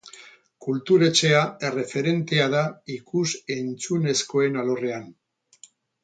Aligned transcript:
Kultur 0.67 1.03
Etxea 1.07 1.41
erreferentea 1.67 2.47
da 2.55 2.63
ikus-entzunezkoen 2.93 4.57
alorrean. 4.63 5.05